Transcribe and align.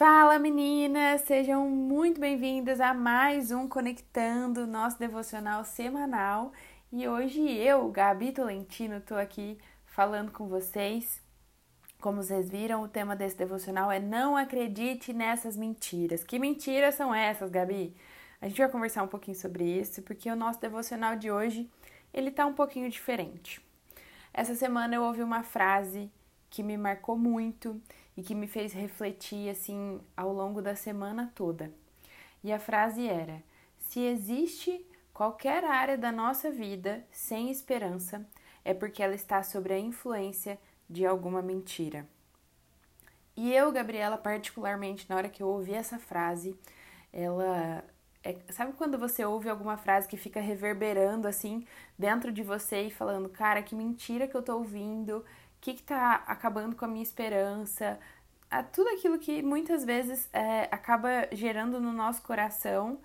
Fala 0.00 0.38
meninas, 0.38 1.20
sejam 1.26 1.68
muito 1.68 2.18
bem-vindas 2.18 2.80
a 2.80 2.94
mais 2.94 3.50
um 3.50 3.68
Conectando, 3.68 4.66
nosso 4.66 4.98
devocional 4.98 5.62
semanal. 5.62 6.52
E 6.90 7.06
hoje 7.06 7.46
eu, 7.46 7.86
Gabi 7.90 8.32
Tolentino, 8.32 9.02
tô 9.02 9.14
aqui 9.14 9.58
falando 9.84 10.32
com 10.32 10.48
vocês. 10.48 11.20
Como 12.00 12.22
vocês 12.22 12.48
viram, 12.48 12.82
o 12.82 12.88
tema 12.88 13.14
desse 13.14 13.36
devocional 13.36 13.92
é 13.92 14.00
Não 14.00 14.38
acredite 14.38 15.12
nessas 15.12 15.54
mentiras. 15.54 16.24
Que 16.24 16.38
mentiras 16.38 16.94
são 16.94 17.14
essas, 17.14 17.50
Gabi? 17.50 17.94
A 18.40 18.48
gente 18.48 18.56
vai 18.56 18.70
conversar 18.70 19.02
um 19.02 19.06
pouquinho 19.06 19.36
sobre 19.36 19.64
isso, 19.64 20.00
porque 20.00 20.30
o 20.30 20.34
nosso 20.34 20.58
devocional 20.62 21.14
de 21.14 21.30
hoje, 21.30 21.70
ele 22.10 22.30
tá 22.30 22.46
um 22.46 22.54
pouquinho 22.54 22.88
diferente. 22.88 23.60
Essa 24.32 24.54
semana 24.54 24.94
eu 24.94 25.02
ouvi 25.02 25.22
uma 25.22 25.42
frase 25.42 26.10
que 26.48 26.62
me 26.62 26.78
marcou 26.78 27.18
muito 27.18 27.78
e 28.16 28.22
que 28.22 28.34
me 28.34 28.46
fez 28.46 28.72
refletir 28.72 29.48
assim 29.50 30.00
ao 30.16 30.32
longo 30.32 30.60
da 30.60 30.74
semana 30.74 31.32
toda. 31.34 31.72
E 32.42 32.52
a 32.52 32.58
frase 32.58 33.08
era: 33.08 33.42
Se 33.78 34.00
existe 34.00 34.84
qualquer 35.12 35.64
área 35.64 35.98
da 35.98 36.10
nossa 36.10 36.50
vida 36.50 37.04
sem 37.10 37.50
esperança, 37.50 38.26
é 38.64 38.74
porque 38.74 39.02
ela 39.02 39.14
está 39.14 39.42
sob 39.42 39.72
a 39.72 39.78
influência 39.78 40.58
de 40.88 41.06
alguma 41.06 41.42
mentira. 41.42 42.06
E 43.36 43.54
eu, 43.54 43.72
Gabriela, 43.72 44.18
particularmente, 44.18 45.08
na 45.08 45.16
hora 45.16 45.28
que 45.28 45.42
eu 45.42 45.48
ouvi 45.48 45.72
essa 45.72 45.98
frase, 45.98 46.58
ela 47.12 47.84
é, 48.22 48.36
sabe 48.50 48.74
quando 48.74 48.98
você 48.98 49.24
ouve 49.24 49.48
alguma 49.48 49.76
frase 49.78 50.06
que 50.06 50.16
fica 50.16 50.40
reverberando 50.40 51.26
assim 51.26 51.66
dentro 51.98 52.30
de 52.30 52.42
você 52.42 52.82
e 52.82 52.90
falando, 52.90 53.28
cara, 53.28 53.62
que 53.62 53.74
mentira 53.74 54.28
que 54.28 54.36
eu 54.36 54.42
tô 54.42 54.56
ouvindo, 54.56 55.24
que 55.60 55.72
está 55.72 56.16
acabando 56.26 56.74
com 56.74 56.84
a 56.84 56.88
minha 56.88 57.02
esperança, 57.02 57.98
a 58.50 58.62
tudo 58.62 58.88
aquilo 58.88 59.18
que 59.18 59.42
muitas 59.42 59.84
vezes 59.84 60.28
é, 60.32 60.62
acaba 60.72 61.28
gerando 61.32 61.80
no 61.80 61.92
nosso 61.92 62.22
coração 62.22 63.00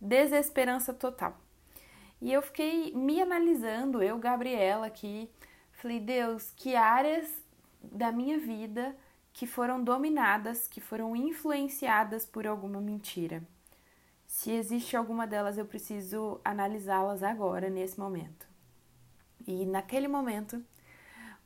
desesperança 0.00 0.92
total. 0.92 1.36
E 2.20 2.32
eu 2.32 2.40
fiquei 2.42 2.94
me 2.94 3.20
analisando, 3.20 4.02
eu, 4.02 4.18
Gabriela, 4.18 4.86
aqui, 4.86 5.28
falei, 5.72 5.98
Deus, 5.98 6.52
que 6.56 6.76
áreas 6.76 7.28
da 7.82 8.12
minha 8.12 8.38
vida 8.38 8.96
que 9.32 9.46
foram 9.46 9.82
dominadas, 9.82 10.68
que 10.68 10.80
foram 10.80 11.16
influenciadas 11.16 12.24
por 12.24 12.46
alguma 12.46 12.80
mentira. 12.80 13.42
Se 14.26 14.52
existe 14.52 14.96
alguma 14.96 15.26
delas, 15.26 15.58
eu 15.58 15.66
preciso 15.66 16.40
analisá-las 16.44 17.22
agora, 17.22 17.68
nesse 17.68 17.98
momento. 17.98 18.46
E 19.46 19.66
naquele 19.66 20.08
momento, 20.08 20.64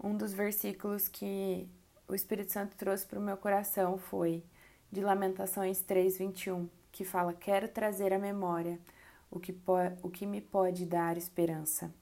um 0.02 0.16
dos 0.16 0.32
versículos 0.32 1.08
que 1.08 1.68
o 2.06 2.14
Espírito 2.14 2.52
Santo 2.52 2.76
trouxe 2.76 3.06
para 3.06 3.18
o 3.18 3.22
meu 3.22 3.36
coração 3.36 3.98
foi 3.98 4.42
de 4.90 5.00
Lamentações 5.00 5.82
3:21, 5.82 6.68
que 6.90 7.04
fala: 7.04 7.32
"Quero 7.32 7.68
trazer 7.68 8.12
à 8.12 8.18
memória 8.18 8.78
o 9.30 9.38
que, 9.38 9.54
o 10.02 10.10
que 10.10 10.26
me 10.26 10.40
pode 10.40 10.86
dar 10.86 11.16
esperança". 11.16 11.92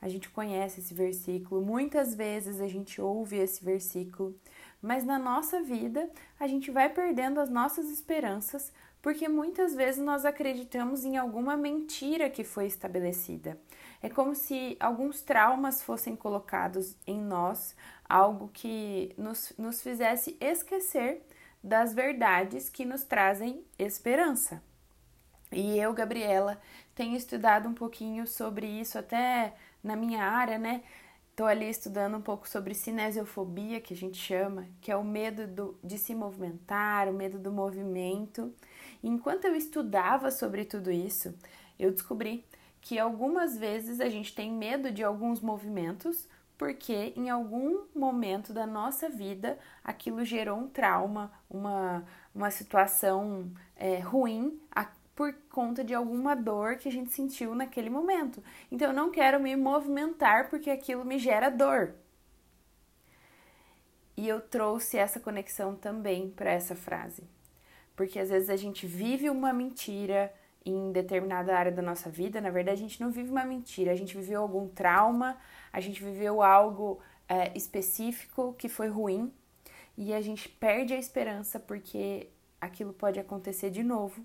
A 0.00 0.08
gente 0.08 0.30
conhece 0.30 0.80
esse 0.80 0.94
versículo, 0.94 1.60
muitas 1.60 2.14
vezes 2.14 2.58
a 2.60 2.66
gente 2.66 3.02
ouve 3.02 3.36
esse 3.36 3.62
versículo, 3.62 4.34
mas 4.80 5.04
na 5.04 5.18
nossa 5.18 5.62
vida 5.62 6.08
a 6.38 6.46
gente 6.46 6.70
vai 6.70 6.88
perdendo 6.88 7.38
as 7.38 7.50
nossas 7.50 7.90
esperanças 7.90 8.72
porque 9.02 9.28
muitas 9.28 9.74
vezes 9.74 10.02
nós 10.02 10.24
acreditamos 10.24 11.04
em 11.04 11.16
alguma 11.16 11.56
mentira 11.56 12.28
que 12.28 12.44
foi 12.44 12.66
estabelecida. 12.66 13.58
É 14.02 14.08
como 14.08 14.34
se 14.34 14.76
alguns 14.80 15.20
traumas 15.20 15.82
fossem 15.82 16.16
colocados 16.16 16.96
em 17.06 17.20
nós, 17.20 17.74
algo 18.08 18.48
que 18.52 19.14
nos, 19.16 19.52
nos 19.58 19.82
fizesse 19.82 20.36
esquecer 20.40 21.22
das 21.62 21.92
verdades 21.92 22.70
que 22.70 22.84
nos 22.84 23.04
trazem 23.04 23.62
esperança. 23.78 24.62
E 25.52 25.78
eu, 25.78 25.92
Gabriela, 25.92 26.60
tenho 26.94 27.16
estudado 27.16 27.68
um 27.68 27.74
pouquinho 27.74 28.26
sobre 28.26 28.66
isso 28.66 28.98
até 28.98 29.54
na 29.82 29.96
minha 29.96 30.24
área, 30.24 30.58
né? 30.58 30.82
Estou 31.30 31.46
ali 31.46 31.68
estudando 31.68 32.16
um 32.16 32.20
pouco 32.20 32.48
sobre 32.48 32.74
cinesiofobia, 32.74 33.80
que 33.80 33.94
a 33.94 33.96
gente 33.96 34.16
chama, 34.16 34.66
que 34.80 34.92
é 34.92 34.96
o 34.96 35.02
medo 35.02 35.46
do, 35.46 35.78
de 35.82 35.98
se 35.98 36.14
movimentar, 36.14 37.08
o 37.08 37.12
medo 37.12 37.38
do 37.38 37.50
movimento. 37.50 38.54
E 39.02 39.08
enquanto 39.08 39.46
eu 39.46 39.54
estudava 39.54 40.30
sobre 40.30 40.64
tudo 40.64 40.90
isso, 40.90 41.34
eu 41.78 41.90
descobri 41.90 42.44
que 42.80 42.98
algumas 42.98 43.56
vezes 43.56 44.00
a 44.00 44.08
gente 44.08 44.34
tem 44.34 44.52
medo 44.52 44.90
de 44.90 45.02
alguns 45.02 45.40
movimentos 45.40 46.28
porque 46.60 47.14
em 47.16 47.30
algum 47.30 47.86
momento 47.94 48.52
da 48.52 48.66
nossa 48.66 49.08
vida 49.08 49.58
aquilo 49.82 50.22
gerou 50.26 50.58
um 50.58 50.68
trauma, 50.68 51.32
uma, 51.48 52.04
uma 52.34 52.50
situação 52.50 53.50
é, 53.74 53.98
ruim 53.98 54.60
a, 54.70 54.86
por 55.16 55.32
conta 55.50 55.82
de 55.82 55.94
alguma 55.94 56.36
dor 56.36 56.76
que 56.76 56.86
a 56.86 56.92
gente 56.92 57.12
sentiu 57.12 57.54
naquele 57.54 57.88
momento. 57.88 58.44
Então 58.70 58.88
eu 58.88 58.94
não 58.94 59.10
quero 59.10 59.40
me 59.40 59.56
movimentar 59.56 60.50
porque 60.50 60.68
aquilo 60.68 61.02
me 61.02 61.18
gera 61.18 61.48
dor. 61.48 61.94
E 64.14 64.28
eu 64.28 64.38
trouxe 64.38 64.98
essa 64.98 65.18
conexão 65.18 65.74
também 65.74 66.28
para 66.28 66.50
essa 66.50 66.76
frase. 66.76 67.22
Porque 67.96 68.18
às 68.18 68.28
vezes 68.28 68.50
a 68.50 68.56
gente 68.56 68.86
vive 68.86 69.30
uma 69.30 69.50
mentira, 69.50 70.30
em 70.64 70.92
determinada 70.92 71.56
área 71.56 71.72
da 71.72 71.82
nossa 71.82 72.10
vida, 72.10 72.40
na 72.40 72.50
verdade 72.50 72.78
a 72.78 72.82
gente 72.82 73.00
não 73.00 73.10
vive 73.10 73.30
uma 73.30 73.44
mentira, 73.44 73.92
a 73.92 73.96
gente 73.96 74.16
viveu 74.16 74.42
algum 74.42 74.68
trauma, 74.68 75.38
a 75.72 75.80
gente 75.80 76.02
viveu 76.02 76.42
algo 76.42 77.00
é, 77.28 77.56
específico 77.56 78.54
que 78.58 78.68
foi 78.68 78.88
ruim 78.88 79.32
e 79.96 80.12
a 80.12 80.20
gente 80.20 80.48
perde 80.48 80.92
a 80.92 80.98
esperança 80.98 81.58
porque 81.58 82.28
aquilo 82.60 82.92
pode 82.92 83.18
acontecer 83.18 83.70
de 83.70 83.82
novo 83.82 84.24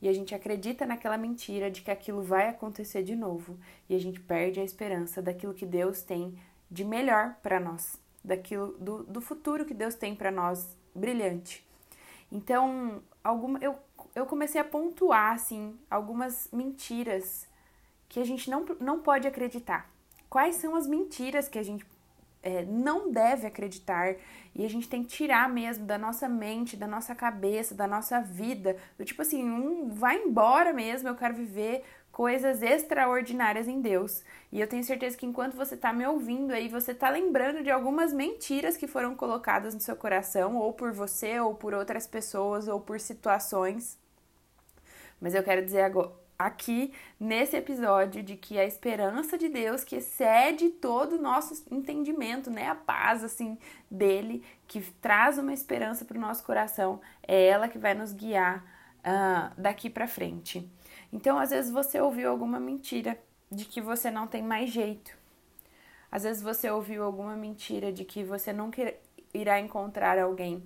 e 0.00 0.08
a 0.08 0.12
gente 0.12 0.34
acredita 0.34 0.86
naquela 0.86 1.16
mentira 1.16 1.70
de 1.70 1.82
que 1.82 1.90
aquilo 1.90 2.22
vai 2.22 2.48
acontecer 2.48 3.02
de 3.02 3.16
novo 3.16 3.58
e 3.88 3.94
a 3.94 3.98
gente 3.98 4.20
perde 4.20 4.60
a 4.60 4.64
esperança 4.64 5.22
daquilo 5.22 5.54
que 5.54 5.66
Deus 5.66 6.02
tem 6.02 6.38
de 6.70 6.84
melhor 6.84 7.36
para 7.42 7.58
nós, 7.58 7.96
daquilo 8.22 8.76
do, 8.78 9.04
do 9.04 9.20
futuro 9.20 9.64
que 9.64 9.74
Deus 9.74 9.94
tem 9.94 10.14
para 10.14 10.30
nós 10.30 10.76
brilhante. 10.94 11.66
Então, 12.30 13.02
alguma 13.22 13.58
eu 13.60 13.76
eu 14.16 14.24
comecei 14.24 14.58
a 14.58 14.64
pontuar, 14.64 15.34
assim, 15.34 15.78
algumas 15.90 16.48
mentiras 16.50 17.46
que 18.08 18.18
a 18.18 18.24
gente 18.24 18.50
não, 18.50 18.64
não 18.80 19.00
pode 19.00 19.28
acreditar. 19.28 19.90
Quais 20.30 20.56
são 20.56 20.74
as 20.74 20.86
mentiras 20.86 21.48
que 21.48 21.58
a 21.58 21.62
gente 21.62 21.86
é, 22.42 22.64
não 22.64 23.12
deve 23.12 23.46
acreditar 23.46 24.16
e 24.54 24.64
a 24.64 24.68
gente 24.70 24.88
tem 24.88 25.02
que 25.02 25.08
tirar 25.08 25.48
mesmo 25.50 25.84
da 25.84 25.98
nossa 25.98 26.28
mente, 26.28 26.76
da 26.76 26.86
nossa 26.86 27.14
cabeça, 27.14 27.74
da 27.74 27.86
nossa 27.86 28.20
vida, 28.20 28.76
do 28.96 29.04
tipo 29.04 29.20
assim, 29.20 29.44
um 29.44 29.90
vai 29.90 30.16
embora 30.16 30.72
mesmo, 30.72 31.08
eu 31.08 31.14
quero 31.14 31.34
viver 31.34 31.84
coisas 32.10 32.62
extraordinárias 32.62 33.68
em 33.68 33.82
Deus. 33.82 34.24
E 34.50 34.58
eu 34.58 34.66
tenho 34.66 34.82
certeza 34.82 35.14
que 35.14 35.26
enquanto 35.26 35.54
você 35.54 35.74
está 35.74 35.92
me 35.92 36.06
ouvindo 36.06 36.52
aí, 36.52 36.66
você 36.66 36.92
está 36.92 37.10
lembrando 37.10 37.62
de 37.62 37.70
algumas 37.70 38.14
mentiras 38.14 38.78
que 38.78 38.86
foram 38.86 39.14
colocadas 39.14 39.74
no 39.74 39.80
seu 39.80 39.94
coração, 39.94 40.56
ou 40.56 40.72
por 40.72 40.92
você, 40.92 41.38
ou 41.38 41.54
por 41.54 41.74
outras 41.74 42.06
pessoas, 42.06 42.66
ou 42.66 42.80
por 42.80 42.98
situações. 42.98 43.98
Mas 45.20 45.34
eu 45.34 45.42
quero 45.42 45.64
dizer 45.64 45.82
agora, 45.82 46.12
aqui 46.38 46.92
nesse 47.18 47.56
episódio 47.56 48.22
de 48.22 48.36
que 48.36 48.58
a 48.58 48.64
esperança 48.64 49.38
de 49.38 49.48
Deus 49.48 49.84
que 49.84 49.96
excede 49.96 50.68
todo 50.68 51.16
o 51.16 51.20
nosso 51.20 51.64
entendimento, 51.70 52.50
né, 52.50 52.68
a 52.68 52.74
paz 52.74 53.24
assim 53.24 53.58
dele 53.90 54.44
que 54.66 54.80
traz 55.00 55.38
uma 55.38 55.52
esperança 55.52 56.04
para 56.04 56.18
o 56.18 56.20
nosso 56.20 56.44
coração, 56.44 57.00
é 57.22 57.46
ela 57.46 57.68
que 57.68 57.78
vai 57.78 57.94
nos 57.94 58.12
guiar 58.12 58.64
uh, 59.00 59.60
daqui 59.60 59.88
para 59.88 60.06
frente. 60.06 60.68
Então, 61.12 61.38
às 61.38 61.50
vezes 61.50 61.70
você 61.70 62.00
ouviu 62.00 62.30
alguma 62.30 62.60
mentira 62.60 63.18
de 63.50 63.64
que 63.64 63.80
você 63.80 64.10
não 64.10 64.26
tem 64.26 64.42
mais 64.42 64.70
jeito. 64.70 65.16
Às 66.10 66.24
vezes 66.24 66.42
você 66.42 66.70
ouviu 66.70 67.04
alguma 67.04 67.36
mentira 67.36 67.92
de 67.92 68.04
que 68.04 68.22
você 68.22 68.52
nunca 68.52 68.94
irá 69.32 69.60
encontrar 69.60 70.18
alguém 70.18 70.62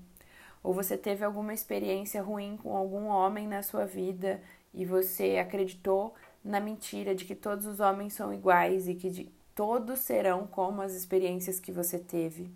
ou 0.62 0.74
você 0.74 0.96
teve 0.96 1.24
alguma 1.24 1.54
experiência 1.54 2.22
ruim 2.22 2.56
com 2.56 2.76
algum 2.76 3.06
homem 3.06 3.46
na 3.46 3.62
sua 3.62 3.86
vida 3.86 4.40
e 4.74 4.84
você 4.84 5.38
acreditou 5.38 6.14
na 6.44 6.60
mentira 6.60 7.14
de 7.14 7.24
que 7.24 7.34
todos 7.34 7.66
os 7.66 7.80
homens 7.80 8.12
são 8.12 8.32
iguais 8.32 8.88
e 8.88 8.94
que 8.94 9.10
de, 9.10 9.32
todos 9.54 10.00
serão 10.00 10.46
como 10.46 10.82
as 10.82 10.92
experiências 10.92 11.58
que 11.60 11.72
você 11.72 11.98
teve. 11.98 12.50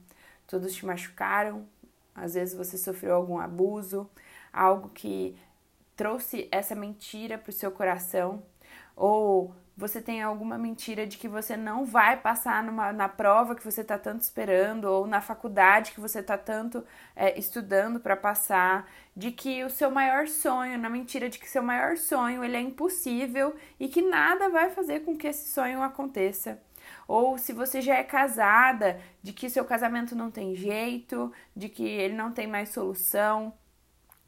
Todos 0.47 0.75
te 0.75 0.87
machucaram, 0.87 1.67
às 2.15 2.35
vezes 2.35 2.55
você 2.55 2.79
sofreu 2.79 3.15
algum 3.15 3.39
abuso, 3.39 4.09
algo 4.53 4.89
que 4.91 5.37
trouxe 5.97 6.49
essa 6.51 6.75
mentira 6.75 7.39
para 7.39 7.51
o 7.51 7.53
seu 7.53 7.71
coração, 7.71 8.43
ou 8.97 9.55
você 9.77 10.01
tem 10.01 10.23
alguma 10.23 10.57
mentira 10.57 11.07
de 11.07 11.19
que 11.19 11.27
você 11.27 11.57
não 11.57 11.85
vai 11.85 12.17
passar 12.17 12.63
numa, 12.63 12.93
na 12.93 13.09
prova 13.09 13.57
que 13.57 13.65
você 13.65 13.81
está 13.81 13.99
tanto 13.99 14.21
esperando, 14.23 14.85
ou 14.85 15.07
na 15.07 15.21
faculdade 15.21 15.93
que 15.93 16.01
você 16.01 16.21
está 16.21 16.39
tanto 16.39 16.85
é, 17.17 17.37
estudando 17.39 17.99
para 17.99 18.17
passar, 18.17 18.89
de 19.17 19.33
que 19.33 19.65
o 19.65 19.71
seu 19.71 19.91
maior 19.91 20.29
sonho, 20.29 20.79
na 20.79 20.89
mentira 20.89 21.29
de 21.29 21.39
que 21.39 21.49
seu 21.49 21.63
maior 21.63 21.97
sonho 21.97 22.45
ele 22.45 22.57
é 22.57 22.61
impossível 22.61 23.55
e 23.81 23.89
que 23.89 24.01
nada 24.01 24.49
vai 24.49 24.71
fazer 24.71 25.01
com 25.01 25.17
que 25.17 25.27
esse 25.27 25.53
sonho 25.53 25.83
aconteça. 25.83 26.63
Ou 27.09 27.37
se 27.39 27.53
você 27.53 27.81
já 27.81 27.97
é 27.97 28.05
casada, 28.05 29.01
de 29.23 29.33
que 29.33 29.51
seu 29.51 29.65
casamento 29.65 30.15
não 30.15 30.31
tem 30.31 30.55
jeito, 30.55 31.33
de 31.57 31.69
que 31.69 31.85
ele 31.85 32.15
não 32.15 32.31
tem 32.31 32.47
mais 32.47 32.69
solução 32.69 33.53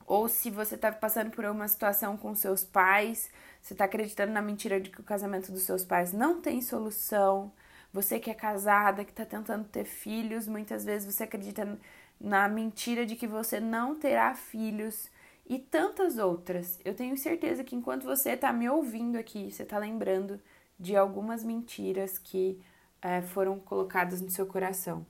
ou 0.06 0.28
se 0.28 0.50
você 0.50 0.76
está 0.76 0.92
passando 0.92 1.30
por 1.30 1.44
uma 1.46 1.66
situação 1.66 2.16
com 2.16 2.34
seus 2.34 2.62
pais, 2.64 3.28
você 3.66 3.74
está 3.74 3.84
acreditando 3.86 4.32
na 4.32 4.40
mentira 4.40 4.80
de 4.80 4.90
que 4.90 5.00
o 5.00 5.04
casamento 5.04 5.50
dos 5.50 5.62
seus 5.62 5.84
pais 5.84 6.12
não 6.12 6.40
tem 6.40 6.62
solução. 6.62 7.50
Você 7.92 8.20
que 8.20 8.30
é 8.30 8.34
casada, 8.34 9.04
que 9.04 9.10
está 9.10 9.26
tentando 9.26 9.64
ter 9.64 9.84
filhos, 9.84 10.46
muitas 10.46 10.84
vezes 10.84 11.12
você 11.12 11.24
acredita 11.24 11.76
na 12.20 12.48
mentira 12.48 13.04
de 13.04 13.16
que 13.16 13.26
você 13.26 13.58
não 13.58 13.96
terá 13.96 14.36
filhos 14.36 15.10
e 15.48 15.58
tantas 15.58 16.16
outras. 16.16 16.78
Eu 16.84 16.94
tenho 16.94 17.16
certeza 17.16 17.64
que 17.64 17.74
enquanto 17.74 18.04
você 18.04 18.30
está 18.30 18.52
me 18.52 18.70
ouvindo 18.70 19.18
aqui, 19.18 19.50
você 19.50 19.64
está 19.64 19.78
lembrando 19.78 20.40
de 20.78 20.94
algumas 20.94 21.42
mentiras 21.42 22.20
que 22.20 22.60
é, 23.02 23.20
foram 23.20 23.58
colocadas 23.58 24.20
no 24.20 24.30
seu 24.30 24.46
coração. 24.46 25.04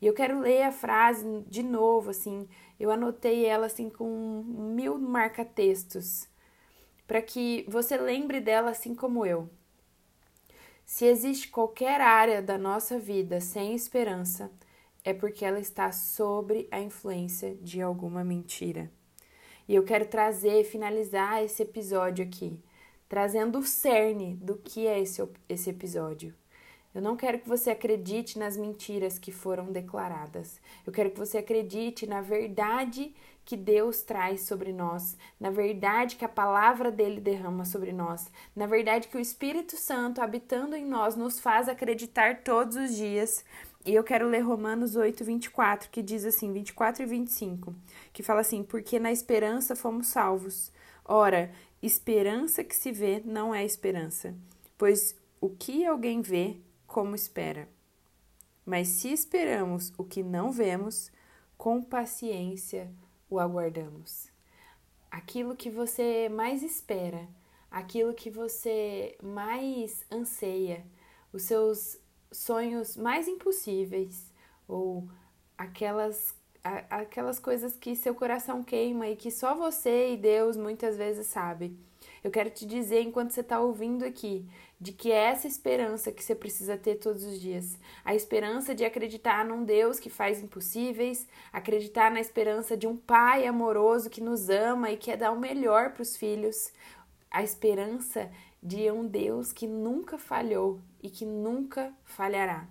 E 0.00 0.06
eu 0.06 0.14
quero 0.14 0.40
ler 0.40 0.62
a 0.62 0.72
frase 0.72 1.44
de 1.46 1.62
novo, 1.62 2.08
assim. 2.08 2.48
Eu 2.80 2.90
anotei 2.90 3.44
ela 3.44 3.66
assim 3.66 3.90
com 3.90 4.42
mil 4.46 4.98
marca-textos, 4.98 6.26
para 7.08 7.22
que 7.22 7.64
você 7.66 7.96
lembre 7.96 8.38
dela 8.38 8.70
assim 8.70 8.94
como 8.94 9.24
eu. 9.24 9.48
Se 10.84 11.06
existe 11.06 11.48
qualquer 11.48 12.02
área 12.02 12.42
da 12.42 12.58
nossa 12.58 12.98
vida 12.98 13.40
sem 13.40 13.74
esperança, 13.74 14.52
é 15.02 15.14
porque 15.14 15.44
ela 15.44 15.58
está 15.58 15.90
sobre 15.90 16.68
a 16.70 16.78
influência 16.78 17.54
de 17.56 17.80
alguma 17.80 18.22
mentira. 18.22 18.90
E 19.66 19.74
eu 19.74 19.84
quero 19.84 20.06
trazer, 20.06 20.64
finalizar 20.64 21.42
esse 21.42 21.62
episódio 21.62 22.24
aqui, 22.24 22.62
trazendo 23.08 23.58
o 23.58 23.64
cerne 23.64 24.36
do 24.36 24.56
que 24.56 24.86
é 24.86 25.00
esse, 25.00 25.26
esse 25.48 25.70
episódio. 25.70 26.34
Eu 26.94 27.02
não 27.02 27.16
quero 27.16 27.38
que 27.38 27.48
você 27.48 27.70
acredite 27.70 28.38
nas 28.38 28.56
mentiras 28.56 29.18
que 29.18 29.30
foram 29.30 29.70
declaradas. 29.70 30.60
Eu 30.86 30.92
quero 30.92 31.10
que 31.10 31.18
você 31.18 31.38
acredite 31.38 32.06
na 32.06 32.20
verdade 32.20 33.14
que 33.44 33.56
Deus 33.56 34.02
traz 34.02 34.42
sobre 34.42 34.74
nós, 34.74 35.16
na 35.40 35.48
verdade 35.48 36.16
que 36.16 36.24
a 36.24 36.28
palavra 36.28 36.90
dele 36.90 37.18
derrama 37.18 37.64
sobre 37.64 37.92
nós, 37.92 38.30
na 38.54 38.66
verdade 38.66 39.08
que 39.08 39.16
o 39.16 39.20
Espírito 39.20 39.74
Santo 39.74 40.20
habitando 40.20 40.76
em 40.76 40.84
nós 40.84 41.16
nos 41.16 41.40
faz 41.40 41.66
acreditar 41.66 42.42
todos 42.42 42.76
os 42.76 42.94
dias. 42.94 43.42
E 43.86 43.94
eu 43.94 44.04
quero 44.04 44.28
ler 44.28 44.40
Romanos 44.40 44.96
8, 44.96 45.24
24, 45.24 45.88
que 45.88 46.02
diz 46.02 46.26
assim, 46.26 46.52
24 46.52 47.02
e 47.02 47.06
25, 47.06 47.74
que 48.12 48.22
fala 48.22 48.40
assim: 48.40 48.62
Porque 48.62 48.98
na 48.98 49.10
esperança 49.10 49.74
fomos 49.74 50.08
salvos. 50.08 50.70
Ora, 51.02 51.50
esperança 51.82 52.62
que 52.62 52.76
se 52.76 52.92
vê 52.92 53.22
não 53.24 53.54
é 53.54 53.64
esperança, 53.64 54.34
pois 54.76 55.16
o 55.40 55.48
que 55.48 55.86
alguém 55.86 56.20
vê, 56.20 56.58
como 56.88 57.14
espera. 57.14 57.68
Mas 58.66 58.88
se 58.88 59.12
esperamos 59.12 59.92
o 59.96 60.02
que 60.02 60.22
não 60.24 60.50
vemos, 60.50 61.12
com 61.56 61.80
paciência 61.80 62.90
o 63.30 63.38
aguardamos. 63.38 64.28
Aquilo 65.10 65.54
que 65.54 65.70
você 65.70 66.28
mais 66.28 66.62
espera, 66.62 67.28
aquilo 67.70 68.14
que 68.14 68.30
você 68.30 69.16
mais 69.22 70.04
anseia, 70.10 70.84
os 71.32 71.42
seus 71.42 71.98
sonhos 72.32 72.96
mais 72.96 73.28
impossíveis 73.28 74.32
ou 74.66 75.08
aquelas 75.56 76.36
aquelas 76.90 77.38
coisas 77.38 77.76
que 77.76 77.96
seu 77.96 78.14
coração 78.14 78.62
queima 78.62 79.08
e 79.08 79.16
que 79.16 79.30
só 79.30 79.54
você 79.54 80.12
e 80.12 80.16
Deus 80.16 80.56
muitas 80.56 80.96
vezes 80.96 81.26
sabe. 81.26 81.74
Eu 82.22 82.30
quero 82.30 82.50
te 82.50 82.66
dizer, 82.66 83.02
enquanto 83.02 83.30
você 83.30 83.40
está 83.40 83.60
ouvindo 83.60 84.04
aqui, 84.04 84.46
de 84.80 84.92
que 84.92 85.10
é 85.10 85.24
essa 85.30 85.46
esperança 85.46 86.12
que 86.12 86.22
você 86.22 86.34
precisa 86.34 86.76
ter 86.76 86.96
todos 86.96 87.24
os 87.24 87.40
dias. 87.40 87.78
A 88.04 88.14
esperança 88.14 88.74
de 88.74 88.84
acreditar 88.84 89.44
num 89.44 89.64
Deus 89.64 89.98
que 89.98 90.10
faz 90.10 90.42
impossíveis, 90.42 91.26
acreditar 91.52 92.10
na 92.10 92.20
esperança 92.20 92.76
de 92.76 92.86
um 92.86 92.96
Pai 92.96 93.46
amoroso 93.46 94.10
que 94.10 94.20
nos 94.20 94.48
ama 94.48 94.90
e 94.90 94.96
quer 94.96 95.16
dar 95.16 95.32
o 95.32 95.40
melhor 95.40 95.92
para 95.92 96.02
os 96.02 96.16
filhos. 96.16 96.72
A 97.30 97.42
esperança 97.42 98.30
de 98.62 98.90
um 98.90 99.06
Deus 99.06 99.52
que 99.52 99.66
nunca 99.66 100.18
falhou 100.18 100.80
e 101.02 101.10
que 101.10 101.24
nunca 101.24 101.92
falhará. 102.04 102.66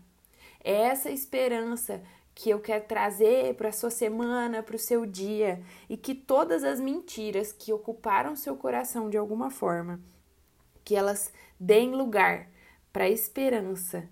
É 0.64 0.74
essa 0.74 1.10
esperança 1.10 2.02
que 2.38 2.52
eu 2.52 2.60
quero 2.60 2.86
trazer 2.86 3.56
para 3.56 3.70
a 3.70 3.72
sua 3.72 3.90
semana, 3.90 4.62
para 4.62 4.76
o 4.76 4.80
seu 4.80 5.08
dia, 5.08 5.60
e 5.90 5.98
que 5.98 6.14
todas 6.14 6.64
as 6.64 6.80
mentiras 6.80 7.52
que 7.52 7.74
ocuparam 7.74 8.36
seu 8.36 8.56
coração 8.56 9.10
de 9.10 9.18
alguma 9.18 9.50
forma, 9.50 10.00
que 10.84 10.96
elas 10.96 11.34
deem 11.60 11.96
lugar 11.96 12.48
para 12.94 13.06
a 13.06 13.10
esperança 13.10 14.08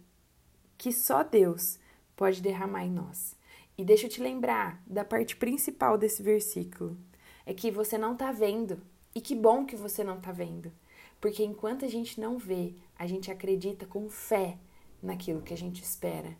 que 0.75 0.91
só 0.91 1.21
Deus 1.21 1.77
pode 2.15 2.41
derramar 2.41 2.83
em 2.83 2.91
nós. 2.91 3.35
E 3.77 3.85
deixa 3.85 4.07
eu 4.07 4.09
te 4.09 4.19
lembrar 4.19 4.81
da 4.87 5.05
parte 5.05 5.35
principal 5.35 5.95
desse 5.95 6.23
versículo, 6.23 6.97
é 7.45 7.53
que 7.53 7.69
você 7.69 7.95
não 7.95 8.13
está 8.13 8.31
vendo. 8.31 8.81
E 9.13 9.21
que 9.21 9.35
bom 9.35 9.67
que 9.67 9.75
você 9.75 10.03
não 10.03 10.17
está 10.17 10.31
vendo. 10.31 10.71
Porque 11.21 11.43
enquanto 11.43 11.85
a 11.85 11.87
gente 11.87 12.19
não 12.19 12.39
vê, 12.39 12.73
a 12.97 13.05
gente 13.05 13.29
acredita 13.29 13.85
com 13.85 14.09
fé 14.09 14.57
naquilo 14.99 15.43
que 15.43 15.53
a 15.53 15.57
gente 15.57 15.83
espera. 15.83 16.35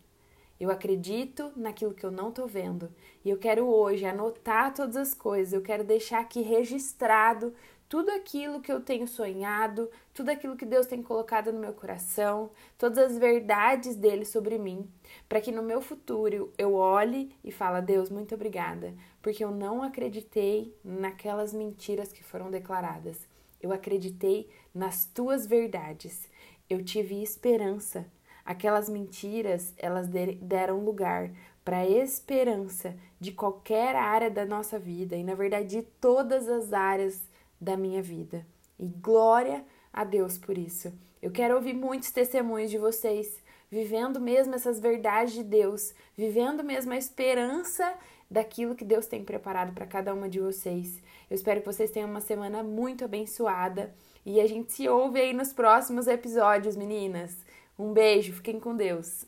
Eu 0.58 0.70
acredito 0.70 1.52
naquilo 1.54 1.94
que 1.94 2.04
eu 2.04 2.10
não 2.10 2.32
tô 2.32 2.46
vendo. 2.46 2.90
E 3.24 3.30
eu 3.30 3.36
quero 3.36 3.66
hoje 3.66 4.06
anotar 4.06 4.72
todas 4.72 4.96
as 4.96 5.12
coisas. 5.12 5.52
Eu 5.52 5.62
quero 5.62 5.84
deixar 5.84 6.20
aqui 6.20 6.40
registrado 6.40 7.52
tudo 7.88 8.10
aquilo 8.10 8.60
que 8.60 8.72
eu 8.72 8.80
tenho 8.80 9.06
sonhado, 9.06 9.88
tudo 10.12 10.30
aquilo 10.30 10.56
que 10.56 10.66
Deus 10.66 10.86
tem 10.86 11.02
colocado 11.02 11.52
no 11.52 11.60
meu 11.60 11.72
coração, 11.72 12.50
todas 12.76 12.98
as 12.98 13.18
verdades 13.18 13.94
dele 13.94 14.24
sobre 14.24 14.58
mim, 14.58 14.90
para 15.28 15.40
que 15.40 15.52
no 15.52 15.62
meu 15.62 15.80
futuro 15.80 16.52
eu 16.58 16.74
olhe 16.74 17.34
e 17.44 17.52
fale: 17.52 17.84
Deus, 17.84 18.10
muito 18.10 18.34
obrigada, 18.34 18.94
porque 19.22 19.44
eu 19.44 19.50
não 19.50 19.82
acreditei 19.82 20.74
naquelas 20.82 21.52
mentiras 21.52 22.12
que 22.12 22.24
foram 22.24 22.50
declaradas. 22.50 23.18
Eu 23.60 23.72
acreditei 23.72 24.48
nas 24.74 25.06
tuas 25.06 25.46
verdades. 25.46 26.28
Eu 26.68 26.84
tive 26.84 27.22
esperança 27.22 28.06
Aquelas 28.46 28.88
mentiras, 28.88 29.74
elas 29.76 30.08
deram 30.40 30.84
lugar 30.84 31.30
para 31.64 31.78
a 31.78 31.88
esperança 31.88 32.94
de 33.18 33.32
qualquer 33.32 33.96
área 33.96 34.30
da 34.30 34.46
nossa 34.46 34.78
vida 34.78 35.16
e, 35.16 35.24
na 35.24 35.34
verdade, 35.34 35.66
de 35.66 35.82
todas 35.82 36.48
as 36.48 36.72
áreas 36.72 37.20
da 37.60 37.76
minha 37.76 38.00
vida. 38.00 38.46
E 38.78 38.86
glória 38.86 39.64
a 39.92 40.04
Deus 40.04 40.38
por 40.38 40.56
isso. 40.56 40.92
Eu 41.20 41.32
quero 41.32 41.56
ouvir 41.56 41.74
muitos 41.74 42.12
testemunhos 42.12 42.70
de 42.70 42.78
vocês 42.78 43.44
vivendo 43.70 44.20
mesmo 44.20 44.54
essas 44.54 44.78
verdades 44.78 45.34
de 45.34 45.42
Deus, 45.42 45.92
vivendo 46.16 46.62
mesmo 46.62 46.92
a 46.92 46.96
esperança 46.96 47.94
daquilo 48.30 48.74
que 48.74 48.84
Deus 48.84 49.06
tem 49.06 49.24
preparado 49.24 49.72
para 49.72 49.86
cada 49.86 50.14
uma 50.14 50.28
de 50.28 50.40
vocês. 50.40 51.02
Eu 51.28 51.34
espero 51.34 51.60
que 51.60 51.66
vocês 51.66 51.90
tenham 51.90 52.08
uma 52.08 52.20
semana 52.20 52.62
muito 52.62 53.04
abençoada 53.04 53.94
e 54.24 54.40
a 54.40 54.46
gente 54.46 54.72
se 54.72 54.88
ouve 54.88 55.20
aí 55.20 55.32
nos 55.32 55.52
próximos 55.52 56.06
episódios, 56.06 56.76
meninas. 56.76 57.45
Um 57.78 57.92
beijo, 57.92 58.32
fiquem 58.32 58.58
com 58.58 58.74
Deus. 58.76 59.26